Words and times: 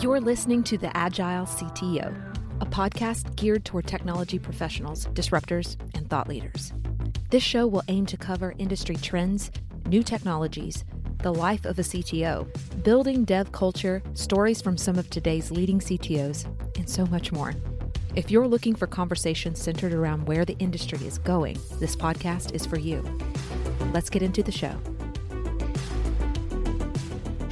You're 0.00 0.20
listening 0.20 0.62
to 0.64 0.76
The 0.76 0.94
Agile 0.94 1.46
CTO, 1.46 2.60
a 2.60 2.66
podcast 2.66 3.34
geared 3.34 3.64
toward 3.64 3.86
technology 3.86 4.38
professionals, 4.38 5.06
disruptors, 5.14 5.78
and 5.94 6.08
thought 6.10 6.28
leaders. 6.28 6.74
This 7.30 7.42
show 7.42 7.66
will 7.66 7.82
aim 7.88 8.04
to 8.06 8.18
cover 8.18 8.54
industry 8.58 8.96
trends, 8.96 9.50
new 9.86 10.02
technologies, 10.02 10.84
the 11.22 11.32
life 11.32 11.64
of 11.64 11.78
a 11.78 11.82
CTO, 11.82 12.46
building 12.84 13.24
dev 13.24 13.52
culture, 13.52 14.02
stories 14.12 14.60
from 14.60 14.76
some 14.76 14.98
of 14.98 15.08
today's 15.08 15.50
leading 15.50 15.80
CTOs, 15.80 16.44
and 16.76 16.88
so 16.88 17.06
much 17.06 17.32
more. 17.32 17.54
If 18.14 18.30
you're 18.30 18.46
looking 18.46 18.74
for 18.74 18.86
conversations 18.86 19.62
centered 19.62 19.94
around 19.94 20.26
where 20.26 20.44
the 20.44 20.58
industry 20.58 21.06
is 21.06 21.16
going, 21.16 21.56
this 21.80 21.96
podcast 21.96 22.52
is 22.52 22.66
for 22.66 22.78
you. 22.78 23.02
Let's 23.94 24.10
get 24.10 24.22
into 24.22 24.42
the 24.42 24.52
show. 24.52 24.78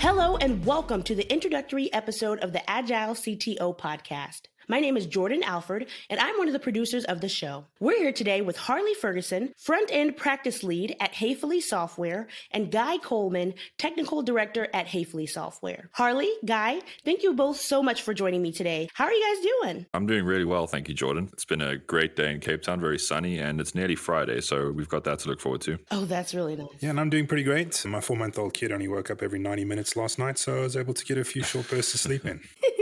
Hello, 0.06 0.36
and 0.36 0.62
welcome 0.66 1.02
to 1.04 1.14
the 1.14 1.32
introductory 1.32 1.90
episode 1.94 2.38
of 2.40 2.52
the 2.52 2.70
Agile 2.70 3.14
CTO 3.14 3.74
podcast. 3.74 4.48
My 4.66 4.80
name 4.80 4.96
is 4.96 5.04
Jordan 5.04 5.42
Alford, 5.42 5.86
and 6.08 6.18
I'm 6.18 6.38
one 6.38 6.46
of 6.46 6.54
the 6.54 6.58
producers 6.58 7.04
of 7.04 7.20
the 7.20 7.28
show. 7.28 7.66
We're 7.80 7.98
here 7.98 8.12
today 8.12 8.40
with 8.40 8.56
Harley 8.56 8.94
Ferguson, 8.94 9.52
front 9.58 9.90
end 9.92 10.16
practice 10.16 10.62
lead 10.62 10.96
at 11.00 11.12
Haefele 11.12 11.60
Software, 11.60 12.28
and 12.50 12.70
Guy 12.70 12.96
Coleman, 12.98 13.54
technical 13.76 14.22
director 14.22 14.68
at 14.72 14.86
Haefele 14.86 15.28
Software. 15.28 15.90
Harley, 15.92 16.32
Guy, 16.46 16.80
thank 17.04 17.22
you 17.22 17.34
both 17.34 17.58
so 17.58 17.82
much 17.82 18.00
for 18.00 18.14
joining 18.14 18.40
me 18.40 18.52
today. 18.52 18.88
How 18.94 19.04
are 19.04 19.12
you 19.12 19.34
guys 19.34 19.44
doing? 19.72 19.86
I'm 19.92 20.06
doing 20.06 20.24
really 20.24 20.46
well, 20.46 20.66
thank 20.66 20.88
you, 20.88 20.94
Jordan. 20.94 21.28
It's 21.34 21.44
been 21.44 21.60
a 21.60 21.76
great 21.76 22.16
day 22.16 22.32
in 22.32 22.40
Cape 22.40 22.62
Town, 22.62 22.80
very 22.80 22.98
sunny, 22.98 23.38
and 23.40 23.60
it's 23.60 23.74
nearly 23.74 23.96
Friday, 23.96 24.40
so 24.40 24.70
we've 24.70 24.88
got 24.88 25.04
that 25.04 25.18
to 25.20 25.28
look 25.28 25.40
forward 25.40 25.60
to. 25.62 25.78
Oh, 25.90 26.06
that's 26.06 26.34
really 26.34 26.56
nice. 26.56 26.68
Yeah, 26.80 26.90
and 26.90 27.00
I'm 27.00 27.10
doing 27.10 27.26
pretty 27.26 27.42
great. 27.42 27.84
My 27.84 28.00
four 28.00 28.16
month 28.16 28.38
old 28.38 28.54
kid 28.54 28.72
only 28.72 28.88
woke 28.88 29.10
up 29.10 29.22
every 29.22 29.38
90 29.40 29.66
minutes 29.66 29.94
last 29.94 30.18
night, 30.18 30.38
so 30.38 30.56
I 30.56 30.60
was 30.60 30.76
able 30.76 30.94
to 30.94 31.04
get 31.04 31.18
a 31.18 31.24
few 31.24 31.42
short 31.42 31.68
bursts 31.68 31.92
of 31.92 32.00
sleep 32.00 32.24
in. 32.24 32.40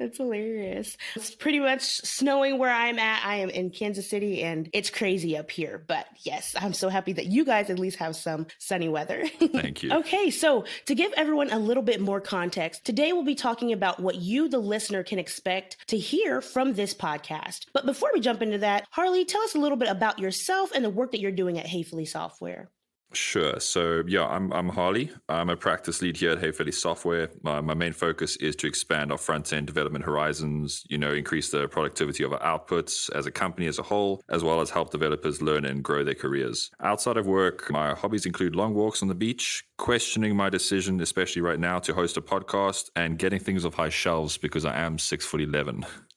That's 0.00 0.16
hilarious. 0.16 0.96
It's 1.14 1.34
pretty 1.34 1.60
much 1.60 1.82
snowing 1.82 2.56
where 2.56 2.72
I'm 2.72 2.98
at. 2.98 3.22
I 3.22 3.36
am 3.36 3.50
in 3.50 3.68
Kansas 3.68 4.08
City 4.08 4.42
and 4.42 4.70
it's 4.72 4.88
crazy 4.88 5.36
up 5.36 5.50
here. 5.50 5.84
But 5.86 6.06
yes, 6.20 6.56
I'm 6.58 6.72
so 6.72 6.88
happy 6.88 7.12
that 7.12 7.26
you 7.26 7.44
guys 7.44 7.68
at 7.68 7.78
least 7.78 7.98
have 7.98 8.16
some 8.16 8.46
sunny 8.56 8.88
weather. 8.88 9.28
Thank 9.28 9.82
you. 9.82 9.92
okay, 9.98 10.30
so 10.30 10.64
to 10.86 10.94
give 10.94 11.12
everyone 11.18 11.50
a 11.50 11.58
little 11.58 11.82
bit 11.82 12.00
more 12.00 12.18
context, 12.18 12.86
today 12.86 13.12
we'll 13.12 13.24
be 13.24 13.34
talking 13.34 13.74
about 13.74 14.00
what 14.00 14.14
you, 14.14 14.48
the 14.48 14.58
listener, 14.58 15.02
can 15.02 15.18
expect 15.18 15.76
to 15.88 15.98
hear 15.98 16.40
from 16.40 16.72
this 16.72 16.94
podcast. 16.94 17.66
But 17.74 17.84
before 17.84 18.08
we 18.14 18.20
jump 18.20 18.40
into 18.40 18.56
that, 18.56 18.86
Harley, 18.92 19.26
tell 19.26 19.42
us 19.42 19.54
a 19.54 19.58
little 19.58 19.76
bit 19.76 19.90
about 19.90 20.18
yourself 20.18 20.72
and 20.74 20.82
the 20.82 20.88
work 20.88 21.12
that 21.12 21.20
you're 21.20 21.30
doing 21.30 21.58
at 21.58 21.66
Haefele 21.66 22.08
Software. 22.08 22.70
Sure. 23.12 23.58
So 23.58 24.04
yeah, 24.06 24.24
I'm 24.26 24.52
I'm 24.52 24.68
Harley. 24.68 25.10
I'm 25.28 25.50
a 25.50 25.56
practice 25.56 26.00
lead 26.00 26.16
here 26.16 26.30
at 26.30 26.38
Haefele 26.38 26.72
Software. 26.72 27.28
My, 27.42 27.60
my 27.60 27.74
main 27.74 27.92
focus 27.92 28.36
is 28.36 28.54
to 28.56 28.68
expand 28.68 29.10
our 29.10 29.18
front 29.18 29.52
end 29.52 29.66
development 29.66 30.04
horizons. 30.04 30.84
You 30.88 30.98
know, 30.98 31.12
increase 31.12 31.50
the 31.50 31.66
productivity 31.66 32.22
of 32.22 32.32
our 32.32 32.38
outputs 32.38 33.10
as 33.12 33.26
a 33.26 33.32
company 33.32 33.66
as 33.66 33.80
a 33.80 33.82
whole, 33.82 34.22
as 34.28 34.44
well 34.44 34.60
as 34.60 34.70
help 34.70 34.92
developers 34.92 35.42
learn 35.42 35.64
and 35.64 35.82
grow 35.82 36.04
their 36.04 36.14
careers. 36.14 36.70
Outside 36.80 37.16
of 37.16 37.26
work, 37.26 37.68
my 37.70 37.94
hobbies 37.94 38.26
include 38.26 38.54
long 38.54 38.74
walks 38.74 39.02
on 39.02 39.08
the 39.08 39.14
beach, 39.16 39.64
questioning 39.76 40.36
my 40.36 40.48
decision, 40.48 41.00
especially 41.00 41.42
right 41.42 41.58
now, 41.58 41.80
to 41.80 41.92
host 41.92 42.16
a 42.16 42.22
podcast, 42.22 42.90
and 42.94 43.18
getting 43.18 43.40
things 43.40 43.64
off 43.64 43.74
high 43.74 43.88
shelves 43.88 44.38
because 44.38 44.64
I 44.64 44.78
am 44.78 44.98
six 44.98 45.26
foot 45.26 45.40
eleven. 45.40 45.84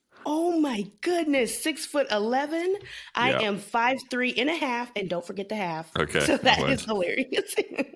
My 0.73 0.87
goodness, 1.01 1.61
six 1.61 1.85
foot 1.85 2.07
eleven. 2.09 2.75
I 3.13 3.29
yeah. 3.29 3.41
am 3.41 3.59
five 3.59 3.99
three 4.09 4.33
and 4.33 4.49
a 4.49 4.55
half, 4.55 4.91
and 4.95 5.07
don't 5.07 5.23
forget 5.23 5.47
the 5.47 5.55
half. 5.55 5.91
Okay, 6.03 6.21
so 6.21 6.37
that 6.37 6.59
is 6.69 6.83
hilarious. 6.83 7.55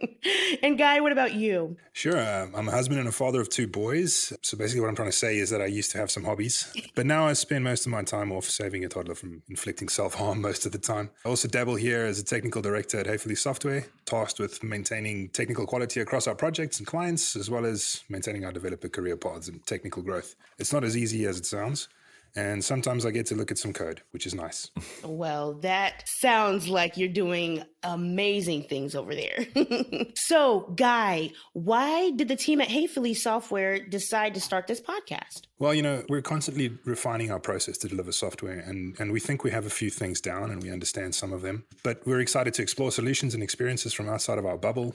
and 0.64 0.78
Guy, 0.78 1.02
what 1.02 1.11
about 1.11 1.33
you? 1.33 1.75
Sure, 1.94 2.17
uh, 2.17 2.48
I'm 2.55 2.67
a 2.67 2.71
husband 2.71 2.99
and 2.99 3.10
a 3.10 3.11
father 3.11 3.42
of 3.42 3.49
two 3.49 3.67
boys. 3.67 4.32
So 4.43 4.55
basically, 4.55 4.82
what 4.82 4.89
I'm 4.89 4.95
trying 4.95 5.10
to 5.10 5.17
say 5.17 5.39
is 5.39 5.49
that 5.49 5.60
I 5.60 5.66
used 5.66 5.92
to 5.93 5.98
have 5.98 6.11
some 6.11 6.23
hobbies, 6.23 6.71
but 6.93 7.08
now 7.08 7.26
I 7.26 7.33
spend 7.33 7.64
most 7.64 7.87
of 7.87 7.92
my 7.92 8.04
time 8.04 8.32
off 8.32 8.45
saving 8.45 8.86
a 8.86 8.89
toddler 8.89 9.16
from 9.16 9.42
inflicting 9.49 9.89
self 9.89 10.14
harm 10.14 10.39
most 10.49 10.67
of 10.67 10.71
the 10.71 10.77
time. 10.77 11.10
I 11.26 11.30
also 11.30 11.48
dabble 11.48 11.76
here 11.76 12.05
as 12.05 12.20
a 12.20 12.23
technical 12.23 12.61
director 12.61 12.99
at 12.99 13.08
Haefele 13.08 13.37
Software, 13.37 13.87
tasked 14.05 14.39
with 14.39 14.64
maintaining 14.64 15.30
technical 15.30 15.66
quality 15.66 15.99
across 15.99 16.27
our 16.27 16.36
projects 16.36 16.77
and 16.77 16.86
clients, 16.86 17.36
as 17.36 17.49
well 17.49 17.66
as 17.66 18.04
maintaining 18.08 18.45
our 18.45 18.52
developer 18.52 18.87
career 18.87 19.17
paths 19.17 19.48
and 19.48 19.66
technical 19.66 20.04
growth. 20.04 20.36
It's 20.60 20.71
not 20.71 20.83
as 20.83 20.95
easy 20.95 21.26
as 21.26 21.39
it 21.39 21.48
sounds. 21.48 21.89
And 22.37 22.64
sometimes 22.64 23.03
I 23.03 23.09
get 23.09 23.25
to 23.27 23.36
look 23.36 23.49
at 23.49 23.58
some 23.58 23.73
code, 23.73 24.03
which 24.11 24.27
is 24.27 24.36
nice. 24.36 24.70
Well, 25.03 25.55
that 25.61 26.03
sounds 26.05 26.70
like 26.70 26.95
you're 26.95 27.09
doing 27.09 27.64
amazing 27.81 28.65
things 28.65 28.93
over 28.93 29.15
there. 29.15 29.48
so, 30.15 30.71
Guy, 30.75 31.31
why 31.53 32.11
did 32.11 32.27
the 32.27 32.36
team 32.36 32.61
at 32.61 32.67
Haefele 32.67 33.15
Software 33.15 33.80
decide 33.80 34.36
to 34.36 34.39
start 34.39 34.67
this 34.67 34.80
podcast? 34.80 35.48
Well, 35.58 35.73
you 35.73 35.81
know, 35.81 36.03
we're 36.09 36.21
constantly 36.21 36.77
refining 36.86 37.31
our 37.31 37.39
process 37.39 37.75
to 37.80 37.87
deliver 37.87 38.11
software, 38.11 38.59
and, 38.59 38.95
and 38.99 39.11
we 39.11 39.19
think 39.19 39.43
we 39.43 39.49
have 39.49 39.65
a 39.65 39.71
few 39.71 39.89
things 39.89 40.21
down 40.21 40.52
and 40.52 40.61
we 40.61 40.69
understand 40.69 41.15
some 41.15 41.33
of 41.33 41.42
them. 41.42 41.65
But 41.81 42.05
we're 42.05 42.19
excited 42.19 42.54
to 42.54 42.61
explore 42.61 42.92
solutions 42.92 43.33
and 43.33 43.42
experiences 43.42 43.93
from 43.93 44.09
outside 44.09 44.37
of 44.37 44.45
our 44.45 44.59
bubble. 44.59 44.93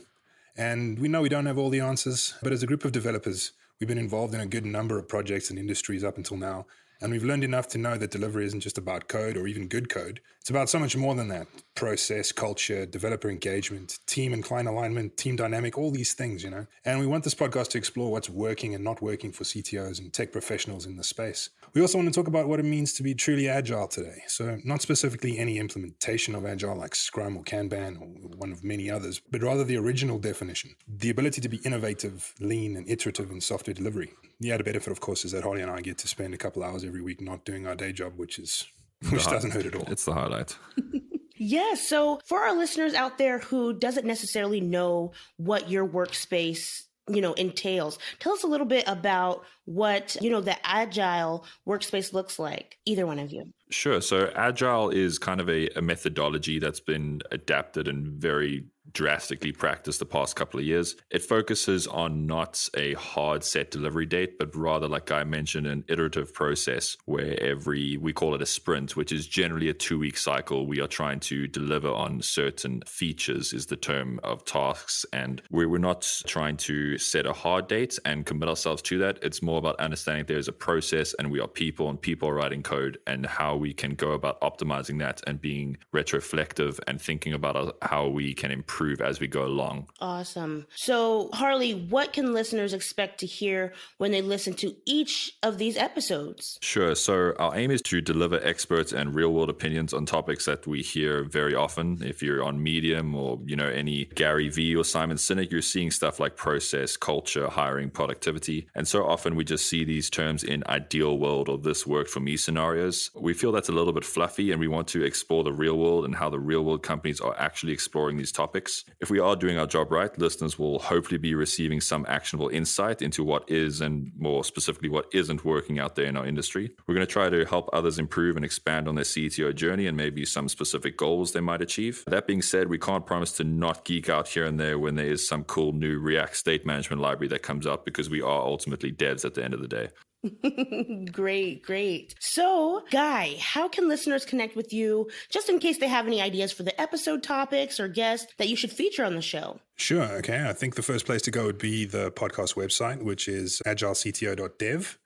And 0.57 0.97
we 0.97 1.09
know 1.09 1.23
we 1.23 1.29
don't 1.29 1.47
have 1.47 1.59
all 1.59 1.71
the 1.71 1.81
answers, 1.81 2.35
but 2.41 2.53
as 2.53 2.63
a 2.63 2.69
group 2.69 2.85
of 2.85 2.93
developers, 2.93 3.51
we've 3.81 3.89
been 3.89 3.99
involved 3.99 4.33
in 4.33 4.41
a 4.41 4.47
good 4.47 4.65
number 4.65 4.97
of 4.97 5.09
projects 5.09 5.51
and 5.51 5.59
industries 5.59 6.05
up 6.05 6.19
until 6.19 6.37
now. 6.37 6.67
And 7.03 7.11
we've 7.11 7.25
learned 7.25 7.43
enough 7.43 7.67
to 7.69 7.79
know 7.79 7.99
that 7.99 8.13
delivery 8.13 8.47
isn't 8.47 8.61
just 8.61 8.79
about 8.79 9.09
code 9.09 9.37
or 9.37 9.49
even 9.49 9.67
good 9.67 9.89
code. 9.89 10.21
It's 10.41 10.51
about 10.51 10.71
so 10.71 10.79
much 10.79 10.97
more 10.97 11.17
than 11.17 11.29
that 11.29 11.49
process, 11.75 12.33
culture, 12.33 12.87
developer 12.87 13.31
engagement, 13.31 13.99
team 14.07 14.33
and 14.33 14.45
client 14.45 14.69
alignment, 14.69 15.17
team 15.17 15.37
dynamic, 15.37 15.79
all 15.79 15.91
these 15.91 16.15
things, 16.15 16.43
you 16.43 16.51
know. 16.51 16.67
And 16.85 17.01
we 17.01 17.07
want 17.07 17.25
this 17.25 17.35
podcast 17.35 17.69
to 17.71 17.79
explore 17.79 18.11
what's 18.11 18.29
working 18.31 18.75
and 18.75 18.85
not 18.85 19.03
working 19.03 19.33
for 19.33 19.45
CTOs 19.45 19.99
and 19.99 20.13
tech 20.13 20.33
professionals 20.33 20.87
in 20.87 20.97
the 20.97 21.05
space. 21.05 21.51
We 21.75 21.81
also 21.81 21.97
want 21.99 22.13
to 22.13 22.15
talk 22.15 22.29
about 22.29 22.49
what 22.49 22.61
it 22.61 22.65
means 22.65 22.93
to 22.95 23.03
be 23.03 23.15
truly 23.15 23.49
agile 23.49 23.89
today. 23.89 24.23
So, 24.27 24.59
not 24.65 24.83
specifically 24.83 25.39
any 25.39 25.59
implementation 25.59 26.35
of 26.35 26.45
agile 26.45 26.77
like 26.77 26.95
Scrum 26.95 27.37
or 27.37 27.45
Kanban 27.45 28.01
or 28.01 28.07
one 28.37 28.53
of 28.53 28.63
many 28.63 28.91
others, 28.91 29.21
but 29.31 29.43
rather 29.43 29.65
the 29.65 29.79
original 29.79 30.19
definition 30.19 30.75
the 30.87 31.11
ability 31.11 31.41
to 31.41 31.49
be 31.49 31.59
innovative, 31.59 32.35
lean, 32.41 32.77
and 32.77 32.89
iterative 32.89 33.31
in 33.31 33.41
software 33.41 33.75
delivery. 33.75 34.13
The 34.41 34.53
added 34.53 34.65
benefit, 34.65 34.91
of 34.91 35.01
course, 35.01 35.25
is 35.25 35.33
that 35.33 35.45
Harley 35.45 35.63
and 35.63 35.71
I 35.71 35.81
get 35.81 35.99
to 35.99 36.09
spend 36.09 36.35
a 36.35 36.39
couple 36.39 36.63
hours 36.63 36.85
every 36.85 37.01
week 37.01 37.21
not 37.21 37.45
doing 37.45 37.67
our 37.67 37.75
day 37.75 37.93
job, 37.93 38.15
which 38.17 38.39
is 38.39 38.67
which 39.11 39.25
doesn't 39.25 39.53
hurt 39.53 39.67
at 39.67 39.75
all. 39.75 39.85
It's 39.89 40.05
the 40.05 40.15
highlight. 40.15 40.57
Yeah. 41.45 41.75
So 41.75 42.21
for 42.25 42.41
our 42.41 42.57
listeners 42.57 42.95
out 42.95 43.19
there 43.19 43.41
who 43.41 43.73
doesn't 43.73 44.07
necessarily 44.07 44.61
know 44.61 45.13
what 45.39 45.69
your 45.69 45.87
workspace 45.87 46.85
you 47.09 47.21
know 47.21 47.33
entails 47.33 47.99
tell 48.21 48.33
us 48.33 48.45
a 48.45 48.47
little 48.47 48.67
bit 48.67 48.85
about 48.87 49.43
what 49.65 50.17
you 50.21 50.31
know 50.31 50.41
the 50.41 50.57
agile 50.65 51.45
workspace 51.67 52.13
looks 52.13 52.39
like 52.39 52.79
either 52.87 53.05
one 53.09 53.19
of 53.19 53.33
you 53.33 53.53
sure 53.71 54.01
so 54.01 54.31
agile 54.37 54.89
is 54.89 55.19
kind 55.19 55.41
of 55.41 55.49
a, 55.49 55.69
a 55.71 55.83
methodology 55.83 56.61
that's 56.61 56.79
been 56.79 57.21
adapted 57.33 57.89
and 57.89 58.07
very 58.07 58.65
drastically 58.93 59.53
practiced 59.53 59.99
the 59.99 60.07
past 60.07 60.37
couple 60.37 60.61
of 60.61 60.67
years. 60.67 60.97
It 61.11 61.23
focuses 61.23 61.87
on 61.87 62.27
not 62.27 62.69
a 62.77 62.95
hard 62.95 63.45
set 63.45 63.71
delivery 63.71 64.07
date, 64.07 64.39
but 64.39 64.55
rather, 64.55 64.89
like 64.89 65.11
I 65.11 65.25
mentioned, 65.25 65.67
an 65.67 65.85
iterative 65.89 66.33
process 66.35 66.97
where 67.07 67.41
every, 67.43 67.97
we 67.97 68.13
call 68.13 68.35
it 68.35 68.43
a 68.43 68.47
sprint, 68.47 68.97
which 68.97 69.13
is 69.13 69.27
generally 69.27 69.69
a 69.69 69.75
two 69.75 69.99
week 69.99 70.17
cycle. 70.17 70.67
We 70.67 70.81
are 70.81 70.87
trying 70.87 71.21
to 71.21 71.47
deliver 71.47 71.89
on 71.89 72.23
certain 72.23 72.83
features, 72.87 73.53
is 73.53 73.67
the 73.67 73.77
term 73.77 74.21
of 74.23 74.45
tasks. 74.45 75.07
And 75.13 75.43
we're 75.51 75.79
not 75.79 76.09
trying 76.27 76.57
to 76.59 76.99
set 76.99 77.27
a 77.27 77.33
hard 77.33 77.69
date 77.69 77.99
and 78.05 78.27
commit 78.27 78.49
ourselves 78.49 78.83
to 78.83 78.99
that. 78.99 79.19
It's 79.23 79.43
more 79.43 79.59
about 79.59 79.81
understanding 79.81 80.27
there's 80.27 80.49
a 80.49 80.53
process 80.53 81.15
and 81.15 81.31
we 81.31 81.41
are 81.41 81.49
people 81.49 81.89
and 81.89 82.01
people 82.01 82.29
are 82.29 82.35
writing 82.35 82.63
code 82.63 82.99
and 83.07 83.27
how 83.27 83.57
we 83.57 83.73
can 83.73 83.95
go 83.95 84.13
about 84.13 84.41
optimizing 84.41 84.99
that 85.01 85.23
and 85.27 85.41
being 85.41 85.77
retroflective 85.95 86.79
and 86.87 87.01
thinking 87.01 87.33
about 87.33 87.57
uh, 87.57 87.73
how 87.83 88.09
we 88.09 88.35
can 88.35 88.51
improve 88.51 88.82
improve 88.83 89.01
as 89.01 89.21
we 89.21 89.27
go 89.27 89.45
along. 89.45 89.89
Awesome. 90.01 90.67
So, 90.75 91.31
Harley, 91.33 91.73
what 91.75 92.13
can 92.13 92.33
listeners 92.33 92.75
expect 92.75 93.21
to 93.21 93.27
hear 93.27 93.73
when 93.99 94.11
they 94.11 94.23
listen 94.23 94.55
to 94.55 94.75
each 94.85 95.37
of 95.43 95.59
these 95.59 95.77
episodes? 95.77 96.59
Sure. 96.61 96.95
So, 96.95 97.35
our 97.39 97.57
aim 97.57 97.71
is 97.71 97.83
to 97.83 98.01
deliver 98.01 98.41
experts 98.43 98.93
and 98.93 99.15
real 99.15 99.33
world 99.33 99.51
opinions 99.51 99.93
on 99.93 100.07
topics 100.07 100.47
that 100.47 100.67
we 100.67 100.83
hear 100.83 101.25
very 101.25 101.55
often. 101.55 102.03
If 102.03 102.23
you're 102.23 102.43
on 102.43 102.63
Medium 102.63 103.15
or, 103.15 103.39
you 103.45 103.57
know, 103.57 103.69
any 103.69 104.07
Gary 104.07 104.49
Vee 104.49 104.77
or 104.77 104.85
Simon 104.85 105.17
Sinek, 105.17 105.51
you're 105.51 105.63
seeing 105.63 105.91
stuff 105.91 106.19
like 106.19 106.37
process, 106.37 106.97
culture, 106.97 107.49
hiring, 107.49 107.91
productivity. 107.91 108.67
And 108.75 108.87
so 108.87 109.05
often 109.05 109.37
we 109.37 109.45
just 109.45 109.69
see 109.69 109.85
these 109.85 110.11
terms 110.11 110.43
in 110.43 110.65
ideal 110.67 111.19
world 111.19 111.49
or 111.49 111.59
this 111.59 111.87
worked 111.87 112.11
for 112.11 112.21
me 112.21 112.37
scenarios. 112.37 113.11
We 113.15 113.35
feel 113.35 113.53
that's 113.53 113.69
a 113.69 113.73
little 113.73 113.93
bit 113.93 114.05
fluffy 114.05 114.51
and 114.51 114.61
we 114.61 114.69
want 114.69 114.89
to 114.89 115.05
explore 115.05 115.45
the 115.45 115.53
real 115.53 115.79
world 115.79 116.05
and 116.05 116.15
how 116.15 116.29
the 116.31 116.41
real 116.41 116.65
world 116.65 116.83
companies 116.83 117.21
are 117.21 117.37
actually 117.39 117.73
exploring 117.73 118.17
these 118.17 118.33
topics 118.33 118.72
works. 118.73 118.85
If 119.01 119.11
we 119.11 119.19
are 119.19 119.37
doing 119.37 119.59
our 119.59 119.67
job 119.67 119.91
right, 119.91 120.17
listeners 120.19 120.59
will 120.59 120.79
hopefully 120.79 121.19
be 121.19 121.35
receiving 121.35 121.81
some 121.81 122.07
actionable 122.09 122.49
insight 122.49 123.03
into 123.03 123.25
what 123.25 123.51
is 123.51 123.81
and 123.81 124.13
more 124.17 124.45
specifically 124.45 124.89
what 124.89 125.07
isn't 125.13 125.45
working 125.45 125.79
out 125.79 125.97
there 125.97 126.07
in 126.07 126.17
our 126.17 126.27
industry. 126.27 126.71
We're 126.87 126.95
going 126.95 127.07
to 127.07 127.13
try 127.13 127.29
to 127.31 127.45
help 127.45 127.69
others 127.73 127.99
improve 127.99 128.37
and 128.37 128.45
expand 128.45 128.89
on 128.89 128.95
their 128.95 129.05
CTO 129.05 129.55
journey 129.55 129.87
and 129.87 129.97
maybe 129.97 130.25
some 130.25 130.49
specific 130.49 130.97
goals 130.97 131.33
they 131.33 131.41
might 131.41 131.63
achieve. 131.63 132.05
That 132.07 132.27
being 132.27 132.43
said, 132.43 132.69
we 132.69 132.79
can't 132.79 133.07
promise 133.07 133.33
to 133.33 133.45
not 133.45 133.85
geek 133.85 134.09
out 134.09 134.29
here 134.29 134.45
and 134.45 134.59
there 134.59 134.79
when 134.79 134.95
there 134.95 135.07
is 135.07 135.27
some 135.27 135.45
cool 135.45 135.73
new 135.73 135.99
React 135.99 136.37
state 136.37 136.67
management 136.67 137.03
library 137.03 137.29
that 137.29 137.43
comes 137.43 137.67
out 137.67 137.85
because 137.85 138.09
we 138.09 138.23
are 138.23 138.43
ultimately 138.43 138.93
devs 138.93 139.25
at 139.25 139.35
the 139.35 139.45
end 139.45 139.55
of 139.55 139.61
the 139.61 139.69
day. 139.69 139.89
great, 141.13 141.63
great. 141.63 142.15
So, 142.21 142.85
Guy, 142.91 143.37
how 143.41 143.69
can 143.69 143.89
listeners 143.89 144.25
connect 144.25 144.57
with 144.57 144.73
you 144.73 145.11
just 145.31 145.49
in 145.49 145.59
case 145.59 145.79
they 145.79 145.89
have 145.89 146.07
any 146.07 146.21
ideas 146.21 146.53
for 146.53 146.63
the 146.63 146.81
episode 146.81 147.23
topics 147.23 147.81
or 147.81 147.89
guests 147.89 148.33
that 148.39 148.49
you 148.49 148.57
should 148.57 148.73
feature 148.73 149.05
on 149.05 149.15
the 149.15 149.23
show? 149.23 149.61
Sure. 149.77 150.05
Okay. 150.05 150.47
I 150.49 150.53
think 150.53 150.77
the 150.77 150.83
first 150.83 151.07
place 151.07 151.23
to 151.23 151.31
go 151.31 151.47
would 151.47 151.59
be 151.59 151.85
the 151.85 152.13
podcast 152.13 152.55
website, 152.55 153.03
which 153.03 153.27
is 153.27 153.61
agilecto.dev. 153.67 154.99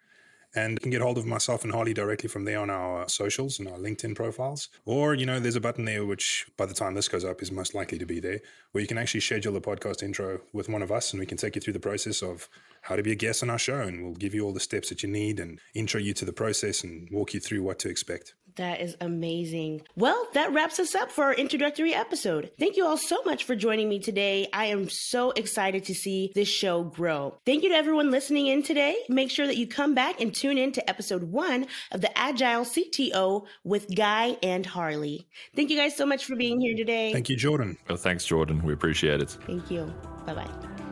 And 0.55 0.73
you 0.73 0.79
can 0.79 0.91
get 0.91 1.03
hold 1.03 1.19
of 1.19 1.27
myself 1.27 1.65
and 1.65 1.73
Harley 1.73 1.93
directly 1.93 2.31
from 2.31 2.45
there 2.45 2.61
on 2.61 2.71
our 2.71 3.07
socials 3.11 3.59
and 3.59 3.69
our 3.69 3.77
LinkedIn 3.77 4.15
profiles. 4.15 4.71
Or, 4.87 5.15
you 5.15 5.27
know, 5.27 5.39
there's 5.39 5.57
a 5.57 5.61
button 5.61 5.85
there 5.85 6.07
which 6.07 6.47
by 6.57 6.65
the 6.65 6.73
time 6.73 6.95
this 6.95 7.09
goes 7.09 7.27
up 7.27 7.43
is 7.43 7.53
most 7.53 7.75
likely 7.75 7.99
to 7.99 8.07
be 8.07 8.21
there, 8.21 8.41
where 8.73 8.81
you 8.81 8.89
can 8.89 8.97
actually 8.97 9.21
schedule 9.21 9.55
a 9.57 9.61
podcast 9.61 10.03
intro 10.03 10.41
with 10.55 10.71
one 10.71 10.83
of 10.83 10.91
us 10.91 11.13
and 11.13 11.21
we 11.21 11.27
can 11.27 11.37
take 11.37 11.57
you 11.57 11.61
through 11.61 11.75
the 11.75 11.79
process 11.79 12.23
of 12.23 12.49
how 12.87 12.97
to 12.97 13.03
be 13.03 13.13
a 13.13 13.17
guest 13.17 13.43
on 13.43 13.51
our 13.51 13.59
show. 13.59 13.81
And 13.81 14.03
we'll 14.03 14.15
give 14.15 14.35
you 14.35 14.45
all 14.45 14.53
the 14.53 14.61
steps 14.61 14.89
that 14.91 15.03
you 15.03 15.09
need 15.09 15.41
and 15.41 15.61
intro 15.75 16.01
you 16.01 16.15
to 16.15 16.25
the 16.25 16.33
process 16.33 16.85
and 16.85 17.09
walk 17.11 17.35
you 17.35 17.41
through 17.41 17.63
what 17.63 17.79
to 17.81 17.89
expect. 17.89 18.35
That 18.57 18.81
is 18.81 18.97
amazing. 19.03 19.83
Well, 19.97 20.29
that 20.33 20.53
wraps 20.53 20.81
us 20.81 20.95
up 20.95 21.11
for 21.11 21.25
our 21.25 21.35
introductory 21.35 21.93
episode. 21.93 22.51
Thank 22.59 22.77
you 22.77 22.87
all 22.87 22.97
so 22.97 23.19
much 23.27 23.45
for 23.45 23.55
joining 23.55 23.89
me 23.89 23.99
today. 23.99 24.49
I 24.53 24.67
am 24.67 24.89
so 24.89 25.33
excited 25.33 25.85
to 25.85 25.95
see 25.95 26.33
this 26.35 26.49
show 26.49 26.85
grow. 26.85 27.39
Thank 27.45 27.65
you 27.65 27.69
to 27.69 27.75
everyone 27.75 28.11
listening 28.11 28.47
in 28.47 28.63
today. 28.63 28.97
Make 29.11 29.31
sure 29.31 29.47
that 29.47 29.59
you 29.59 29.67
come 29.67 29.95
back 29.95 30.23
and 30.23 30.35
tune 30.35 30.57
in 30.57 30.73
to 30.73 30.89
episode 30.89 31.25
one 31.25 31.67
of 31.93 32.01
the 32.01 32.17
Agile 32.17 32.65
CTO 32.65 33.45
with 33.63 33.95
Guy 33.95 34.39
and 34.43 34.65
Harley. 34.65 35.27
Thank 35.55 35.69
you 35.69 35.77
guys 35.77 35.95
so 35.95 36.07
much 36.07 36.25
for 36.25 36.35
being 36.35 36.59
here 36.59 36.75
today. 36.75 37.13
Thank 37.13 37.29
you, 37.29 37.37
Jordan. 37.37 37.77
Well, 37.89 37.99
thanks, 37.99 38.25
Jordan. 38.25 38.63
We 38.63 38.73
appreciate 38.73 39.21
it. 39.21 39.37
Thank 39.47 39.71
you. 39.71 39.93
Bye 40.25 40.35
bye. 40.35 40.86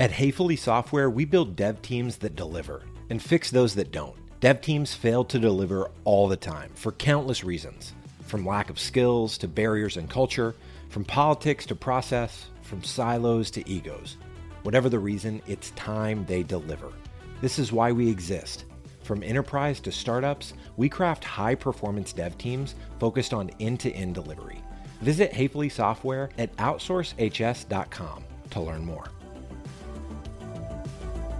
At 0.00 0.12
Haefele 0.12 0.56
Software, 0.56 1.10
we 1.10 1.24
build 1.24 1.56
dev 1.56 1.82
teams 1.82 2.18
that 2.18 2.36
deliver 2.36 2.84
and 3.10 3.20
fix 3.20 3.50
those 3.50 3.74
that 3.74 3.90
don't. 3.90 4.14
Dev 4.38 4.60
teams 4.60 4.94
fail 4.94 5.24
to 5.24 5.40
deliver 5.40 5.90
all 6.04 6.28
the 6.28 6.36
time 6.36 6.70
for 6.74 6.92
countless 6.92 7.42
reasons 7.42 7.94
from 8.20 8.46
lack 8.46 8.70
of 8.70 8.78
skills 8.78 9.36
to 9.38 9.48
barriers 9.48 9.96
in 9.96 10.06
culture, 10.06 10.54
from 10.88 11.04
politics 11.04 11.66
to 11.66 11.74
process, 11.74 12.46
from 12.62 12.84
silos 12.84 13.50
to 13.50 13.68
egos. 13.68 14.18
Whatever 14.62 14.88
the 14.88 15.00
reason, 15.00 15.42
it's 15.48 15.72
time 15.72 16.24
they 16.26 16.44
deliver. 16.44 16.92
This 17.40 17.58
is 17.58 17.72
why 17.72 17.90
we 17.90 18.08
exist. 18.08 18.66
From 19.02 19.24
enterprise 19.24 19.80
to 19.80 19.90
startups, 19.90 20.54
we 20.76 20.88
craft 20.88 21.24
high 21.24 21.56
performance 21.56 22.12
dev 22.12 22.38
teams 22.38 22.76
focused 23.00 23.34
on 23.34 23.50
end 23.58 23.80
to 23.80 23.90
end 23.90 24.14
delivery. 24.14 24.62
Visit 25.00 25.32
Haefele 25.32 25.72
Software 25.72 26.30
at 26.38 26.54
outsourcehs.com 26.58 28.24
to 28.50 28.60
learn 28.60 28.84
more. 28.84 29.10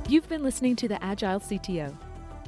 You've 0.09 0.29
been 0.31 0.43
listening 0.43 0.75
to 0.77 0.89
the 0.89 1.05
Agile 1.05 1.39
CTO. 1.39 1.95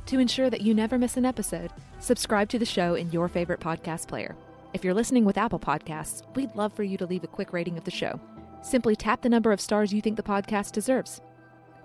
To 0.06 0.18
ensure 0.18 0.48
that 0.48 0.62
you 0.62 0.72
never 0.72 0.96
miss 0.96 1.18
an 1.18 1.26
episode, 1.26 1.70
subscribe 1.98 2.48
to 2.48 2.58
the 2.58 2.64
show 2.64 2.94
in 2.94 3.12
your 3.12 3.28
favorite 3.28 3.60
podcast 3.60 4.08
player. 4.08 4.34
If 4.72 4.82
you're 4.82 4.94
listening 4.94 5.26
with 5.26 5.36
Apple 5.36 5.58
Podcasts, 5.58 6.22
we'd 6.34 6.56
love 6.56 6.72
for 6.72 6.84
you 6.84 6.96
to 6.96 7.04
leave 7.04 7.22
a 7.22 7.26
quick 7.26 7.52
rating 7.52 7.76
of 7.76 7.84
the 7.84 7.90
show. 7.90 8.18
Simply 8.62 8.96
tap 8.96 9.20
the 9.20 9.28
number 9.28 9.52
of 9.52 9.60
stars 9.60 9.92
you 9.92 10.00
think 10.00 10.16
the 10.16 10.22
podcast 10.22 10.72
deserves. 10.72 11.20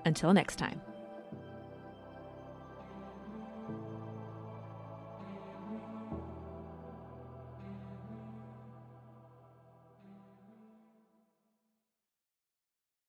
Until 0.06 0.34
next 0.34 0.56
time. 0.56 0.80